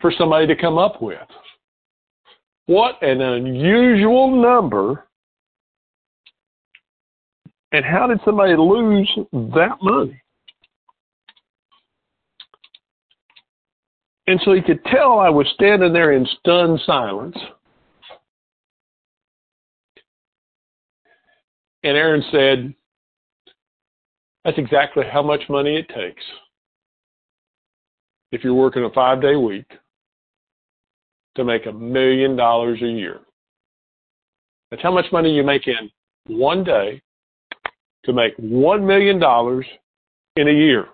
for 0.00 0.12
somebody 0.16 0.46
to 0.46 0.56
come 0.56 0.78
up 0.78 1.02
with. 1.02 1.18
What 2.66 3.02
an 3.02 3.20
unusual 3.20 4.40
number. 4.40 5.08
And 7.72 7.84
how 7.84 8.06
did 8.06 8.20
somebody 8.24 8.54
lose 8.54 9.10
that 9.32 9.78
money? 9.80 10.20
And 14.26 14.40
so 14.44 14.52
he 14.52 14.60
could 14.60 14.84
tell 14.84 15.18
I 15.18 15.30
was 15.30 15.46
standing 15.54 15.92
there 15.92 16.12
in 16.12 16.26
stunned 16.38 16.80
silence. 16.86 17.36
And 21.82 21.96
Aaron 21.96 22.22
said, 22.30 22.74
That's 24.44 24.58
exactly 24.58 25.04
how 25.10 25.22
much 25.22 25.40
money 25.48 25.76
it 25.76 25.88
takes 25.88 26.22
if 28.30 28.44
you're 28.44 28.54
working 28.54 28.84
a 28.84 28.90
five 28.90 29.20
day 29.20 29.34
week 29.34 29.66
to 31.34 31.44
make 31.44 31.66
a 31.66 31.72
million 31.72 32.36
dollars 32.36 32.80
a 32.82 32.86
year. 32.86 33.20
That's 34.70 34.82
how 34.82 34.92
much 34.92 35.06
money 35.10 35.34
you 35.34 35.42
make 35.42 35.66
in 35.66 35.90
one 36.28 36.62
day 36.62 37.02
to 38.04 38.12
make 38.12 38.34
one 38.38 38.86
million 38.86 39.18
dollars 39.18 39.66
in 40.36 40.48
a 40.48 40.52
year. 40.52 40.86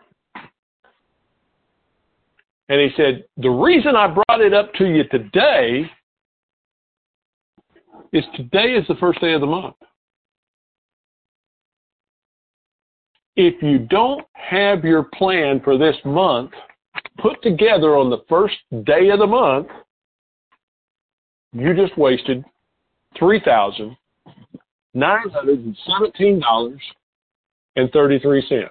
And 2.69 2.81
he 2.81 2.91
said, 2.97 3.25
The 3.39 3.49
reason 3.49 3.97
I 3.97 4.09
brought 4.09 4.41
it 4.41 4.53
up 4.53 4.73
to 4.75 4.85
you 4.85 5.05
today 5.05 5.91
is 8.13 8.25
today 8.37 8.75
is 8.75 8.87
the 8.89 8.97
first 8.97 9.21
day 9.21 9.33
of 9.33 9.41
the 9.41 9.47
month. 9.47 9.77
If 13.37 13.63
you 13.63 13.79
don't 13.79 14.27
have 14.33 14.85
your 14.85 15.05
plan 15.15 15.61
for 15.63 15.79
this 15.79 15.97
month 16.05 16.51
put 17.21 17.41
together 17.43 17.97
on 17.97 18.11
the 18.11 18.25
first 18.29 18.57
day 18.85 19.11
of 19.11 19.19
the 19.19 19.27
month, 19.27 19.69
you 21.53 21.75
just 21.75 21.97
wasted 21.97 22.45
$3,917.33. 27.79 28.69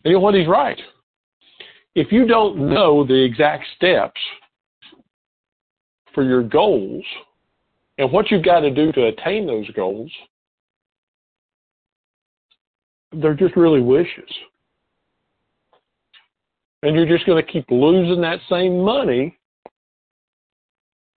And 0.04 0.12
you 0.12 0.12
know 0.12 0.20
what? 0.20 0.34
He's 0.34 0.46
right. 0.46 0.80
If 1.94 2.12
you 2.12 2.26
don't 2.26 2.69
know 2.69 3.04
the 3.04 3.14
exact 3.14 3.64
steps 3.76 4.20
for 6.14 6.22
your 6.22 6.42
goals 6.42 7.04
and 7.96 8.12
what 8.12 8.30
you've 8.30 8.44
got 8.44 8.60
to 8.60 8.70
do 8.70 8.92
to 8.92 9.06
attain 9.06 9.46
those 9.46 9.69
goals, 9.70 10.10
they're 13.12 13.34
just 13.34 13.56
really 13.56 13.80
wishes. 13.80 14.30
And 16.82 16.94
you're 16.94 17.06
just 17.06 17.26
going 17.26 17.44
to 17.44 17.52
keep 17.52 17.64
losing 17.70 18.20
that 18.20 18.38
same 18.48 18.80
money 18.84 19.38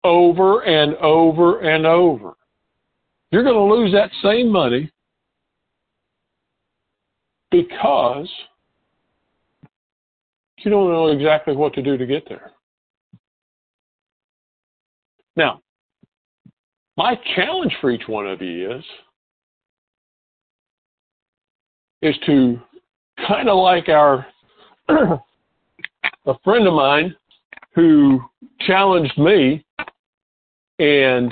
over 0.04 0.62
and 0.62 0.96
over 0.98 1.60
and 1.60 1.86
over. 1.86 2.34
You're 3.32 3.44
going 3.44 3.56
to 3.56 3.76
lose 3.76 3.92
that 3.94 4.12
same 4.24 4.50
money 4.52 4.92
because 7.50 8.30
you 10.60 10.72
don't 10.72 10.92
know 10.92 11.08
exactly 11.08 11.56
what 11.56 11.74
to 11.74 11.82
do 11.82 11.98
to 11.98 12.06
get 12.06 12.28
there. 12.28 12.52
Now, 15.36 15.62
my 16.98 17.18
challenge 17.36 17.74
for 17.80 17.90
each 17.90 18.08
one 18.08 18.28
of 18.28 18.42
you 18.42 18.74
is 18.74 18.84
is 22.02 22.16
to 22.26 22.60
kind 23.28 23.48
of 23.48 23.58
like 23.58 23.88
our 23.88 24.26
a 24.90 26.34
friend 26.44 26.68
of 26.68 26.74
mine 26.74 27.16
who 27.76 28.20
challenged 28.62 29.18
me 29.18 29.64
and 30.82 31.32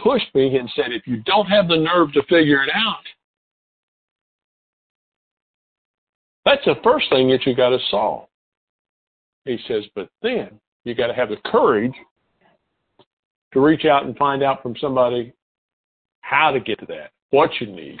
pushed 0.00 0.32
me 0.34 0.56
and 0.56 0.70
said, 0.76 0.92
if 0.92 1.04
you 1.06 1.16
don't 1.24 1.46
have 1.46 1.66
the 1.66 1.76
nerve 1.76 2.12
to 2.12 2.22
figure 2.22 2.62
it 2.62 2.70
out, 2.72 3.02
that's 6.44 6.64
the 6.64 6.76
first 6.84 7.06
thing 7.10 7.28
that 7.30 7.44
you 7.44 7.56
got 7.56 7.70
to 7.70 7.78
solve. 7.90 8.28
He 9.44 9.58
says, 9.66 9.82
but 9.96 10.08
then 10.22 10.60
you 10.84 10.94
got 10.94 11.08
to 11.08 11.14
have 11.14 11.28
the 11.28 11.38
courage 11.44 11.94
to 13.52 13.60
reach 13.60 13.84
out 13.84 14.04
and 14.04 14.16
find 14.16 14.44
out 14.44 14.62
from 14.62 14.76
somebody 14.80 15.32
how 16.20 16.52
to 16.52 16.60
get 16.60 16.78
to 16.78 16.86
that, 16.86 17.10
what 17.30 17.50
you 17.60 17.66
need. 17.66 18.00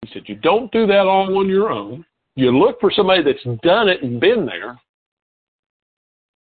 He 0.00 0.10
said, 0.14 0.22
you 0.24 0.36
don't 0.36 0.72
do 0.72 0.86
that 0.86 1.06
all 1.06 1.38
on 1.38 1.50
your 1.50 1.70
own. 1.70 2.06
You 2.34 2.56
look 2.56 2.80
for 2.80 2.90
somebody 2.90 3.22
that's 3.22 3.44
done 3.62 3.90
it 3.90 4.02
and 4.02 4.20
been 4.20 4.46
there 4.46 4.80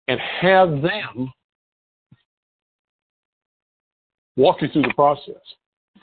and 0.09 0.19
have 0.41 0.81
them 0.81 1.31
walk 4.37 4.63
you 4.63 4.69
through 4.69 4.83
the 4.83 4.95
process. 4.95 5.43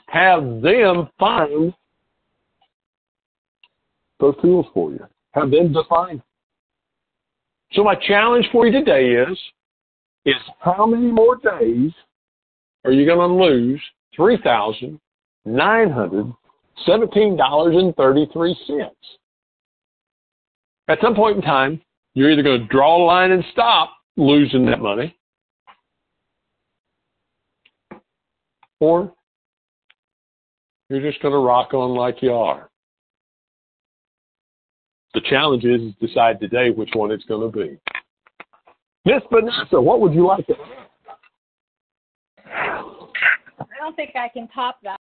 Have 0.06 0.60
them 0.62 1.08
find 1.18 1.72
those 4.18 4.34
tools 4.42 4.66
for 4.74 4.90
you. 4.92 5.04
Have 5.32 5.50
them 5.50 5.72
define. 5.72 6.22
So 7.72 7.84
my 7.84 7.94
challenge 7.94 8.46
for 8.50 8.66
you 8.66 8.72
today 8.72 9.10
is, 9.10 9.38
is 10.26 10.34
how 10.58 10.86
many 10.86 11.10
more 11.10 11.36
days 11.36 11.92
are 12.84 12.92
you 12.92 13.06
going 13.06 13.18
to 13.18 13.44
lose 13.44 13.80
three 14.14 14.38
thousand 14.42 15.00
nine 15.44 15.90
hundred 15.90 16.32
seventeen 16.84 17.36
dollars 17.36 17.76
and 17.76 17.94
thirty 17.96 18.26
three 18.32 18.56
cents? 18.66 18.94
At 20.88 20.98
some 21.00 21.14
point 21.14 21.36
in 21.36 21.42
time, 21.42 21.80
you're 22.14 22.32
either 22.32 22.42
going 22.42 22.62
to 22.62 22.66
draw 22.66 22.96
a 22.96 23.04
line 23.04 23.30
and 23.30 23.44
stop 23.52 23.92
losing 24.16 24.66
that 24.66 24.80
money, 24.80 25.16
or 28.80 29.12
you're 30.88 31.00
just 31.00 31.22
going 31.22 31.32
to 31.32 31.38
rock 31.38 31.72
on 31.72 31.90
like 31.90 32.20
you 32.20 32.32
are. 32.32 32.68
The 35.14 35.20
challenge 35.28 35.64
is 35.64 35.92
decide 36.00 36.40
today 36.40 36.70
which 36.70 36.90
one 36.94 37.10
it's 37.10 37.24
going 37.24 37.50
to 37.50 37.56
be. 37.56 37.78
Miss 39.04 39.22
Vanessa, 39.30 39.80
what 39.80 40.00
would 40.00 40.14
you 40.14 40.26
like 40.26 40.46
to 40.46 40.54
I 42.46 43.82
don't 43.82 43.96
think 43.96 44.14
I 44.14 44.28
can 44.28 44.48
top 44.48 44.78
that. 44.82 45.00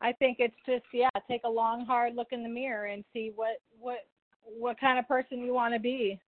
I 0.00 0.12
think 0.12 0.36
it's 0.38 0.54
just 0.64 0.84
yeah, 0.92 1.08
take 1.28 1.42
a 1.44 1.50
long 1.50 1.84
hard 1.84 2.14
look 2.14 2.28
in 2.30 2.42
the 2.42 2.48
mirror 2.48 2.86
and 2.86 3.04
see 3.12 3.32
what 3.34 3.60
what 3.78 4.06
what 4.42 4.78
kind 4.80 4.98
of 4.98 5.06
person 5.08 5.40
you 5.40 5.52
want 5.52 5.74
to 5.74 5.80
be 5.80 6.18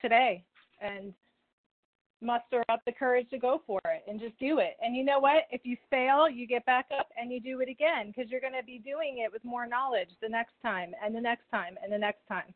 today 0.00 0.44
and 0.80 1.12
muster 2.22 2.64
up 2.68 2.80
the 2.86 2.92
courage 2.92 3.28
to 3.30 3.38
go 3.38 3.62
for 3.66 3.80
it 3.86 4.04
and 4.08 4.18
just 4.18 4.38
do 4.38 4.58
it. 4.58 4.76
And 4.82 4.96
you 4.96 5.04
know 5.04 5.18
what? 5.18 5.44
If 5.50 5.62
you 5.64 5.76
fail, 5.90 6.28
you 6.28 6.46
get 6.46 6.64
back 6.66 6.86
up 6.98 7.08
and 7.20 7.30
you 7.30 7.40
do 7.40 7.60
it 7.60 7.68
again 7.68 8.12
because 8.14 8.30
you're 8.30 8.40
going 8.40 8.54
to 8.54 8.64
be 8.64 8.78
doing 8.78 9.18
it 9.24 9.32
with 9.32 9.44
more 9.44 9.66
knowledge 9.66 10.08
the 10.22 10.28
next 10.28 10.54
time 10.62 10.92
and 11.04 11.14
the 11.14 11.20
next 11.20 11.44
time 11.50 11.76
and 11.82 11.92
the 11.92 11.98
next 11.98 12.26
time. 12.28 12.54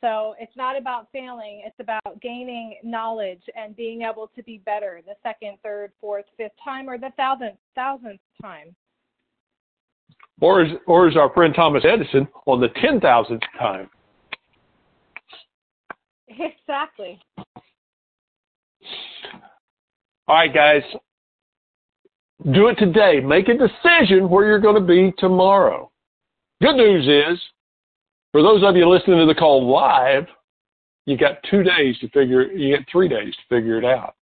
So 0.00 0.34
it's 0.40 0.56
not 0.56 0.76
about 0.76 1.06
failing, 1.12 1.62
it's 1.64 1.78
about 1.78 2.20
gaining 2.20 2.76
knowledge 2.82 3.42
and 3.56 3.76
being 3.76 4.02
able 4.02 4.28
to 4.34 4.42
be 4.42 4.58
better 4.58 5.00
the 5.06 5.14
second, 5.22 5.58
third, 5.62 5.92
fourth, 6.00 6.24
fifth 6.36 6.52
time 6.62 6.90
or 6.90 6.98
the 6.98 7.12
thousandth 7.16 7.58
thousandth 7.76 8.20
time. 8.40 8.74
Or 10.40 10.64
is, 10.64 10.72
or 10.88 11.06
as 11.08 11.16
our 11.16 11.32
friend 11.32 11.54
Thomas 11.54 11.84
Edison 11.84 12.26
on 12.46 12.60
the 12.60 12.68
ten 12.80 13.00
thousandth 13.00 13.44
time. 13.60 13.88
Exactly. 16.26 17.20
All 20.28 20.36
right, 20.36 20.52
guys. 20.52 20.82
Do 22.52 22.68
it 22.68 22.74
today. 22.74 23.20
Make 23.20 23.48
a 23.48 23.54
decision 23.54 24.28
where 24.28 24.46
you're 24.46 24.58
going 24.58 24.74
to 24.74 24.80
be 24.80 25.12
tomorrow. 25.18 25.90
Good 26.60 26.76
news 26.76 27.06
is, 27.06 27.40
for 28.32 28.42
those 28.42 28.62
of 28.64 28.76
you 28.76 28.88
listening 28.88 29.18
to 29.18 29.26
the 29.26 29.34
call 29.34 29.70
live, 29.70 30.26
you 31.06 31.16
got 31.16 31.42
two 31.50 31.62
days 31.62 31.98
to 31.98 32.08
figure. 32.08 32.44
You 32.52 32.76
got 32.76 32.86
three 32.90 33.08
days 33.08 33.34
to 33.34 33.56
figure 33.56 33.78
it 33.78 33.84
out. 33.84 34.14